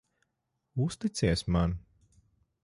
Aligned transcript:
Uzticies 0.75 1.45
man. 1.47 1.77